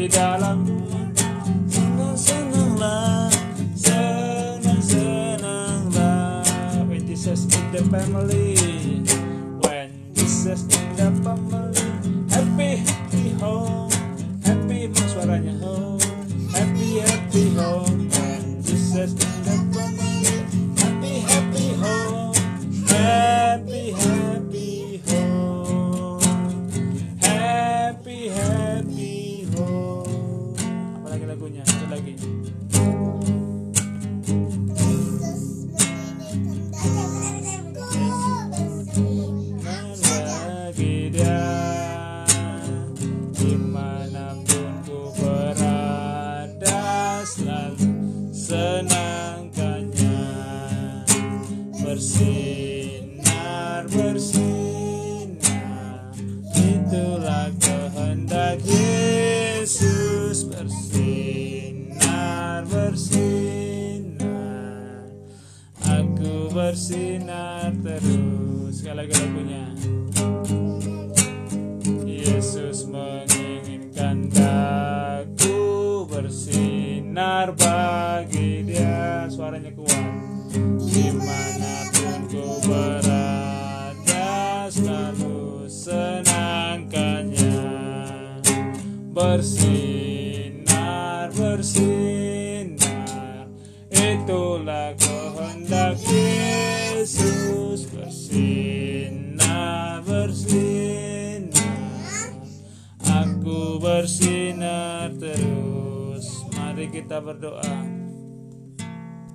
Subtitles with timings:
[0.00, 0.64] di dalam
[1.68, 3.28] senang senanglah
[3.76, 6.40] senang senanglah
[6.88, 8.59] with this is the family.
[48.50, 50.26] Senangkannya.
[51.86, 53.06] Bersinar
[53.86, 55.38] bersinar.
[56.58, 60.50] Itulah kehendak Yesus.
[60.50, 61.46] Bersinar
[62.66, 64.26] bersinar.
[65.86, 68.82] Aku bersinar terus.
[68.82, 69.14] Sekali lagi
[72.02, 73.39] Yesus menginginkan
[77.20, 80.08] bersinar bagi dia suaranya kuat.
[80.88, 84.32] Di mana pun ku berada
[84.72, 87.60] selalu senangkannya.
[89.12, 90.08] Bersinar
[91.36, 92.88] bersinar
[93.92, 97.84] itulah kehendak Yesus.
[97.92, 99.20] Bersinar
[100.08, 101.52] bersinar.
[103.04, 105.69] Aku bersinar terus
[106.80, 107.99] mari kita berdoa